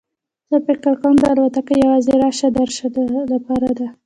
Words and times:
زه 0.49 0.57
فکر 0.67 0.93
کوم 1.01 1.15
دا 1.21 1.27
الوتکه 1.33 1.73
یوازې 1.83 2.13
راشه 2.23 2.47
درشه 2.57 2.87
لپاره 3.33 3.69
ده. 3.77 3.87